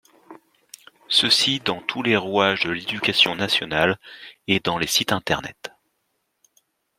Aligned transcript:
Ceci 1.09 1.59
dans 1.59 1.79
tous 1.79 2.01
les 2.01 2.17
rouages 2.17 2.63
de 2.65 2.71
l’Éducation 2.71 3.35
Nationale, 3.35 3.99
et 4.47 4.59
dans 4.59 4.79
les 4.79 4.87
sites 4.87 5.11
internet. 5.11 5.73